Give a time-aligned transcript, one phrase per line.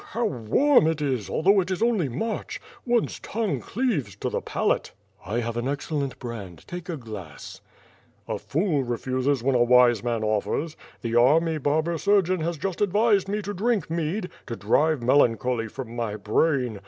[0.01, 0.05] Phew!
[0.19, 2.59] how warm it is, al though it is only March.
[2.87, 4.93] One's tongue cleaves to the palate."
[5.23, 6.67] "I have an excellent brand.
[6.67, 7.61] Take a glass."
[8.25, 8.63] WITH FIRE AND SWORD.
[8.63, 10.75] 105 "A fool refuses when a wise man offers.
[11.03, 15.69] The army barber surgeon has just advised me to drink mead, to drive melan choly
[15.69, 16.79] from my brain.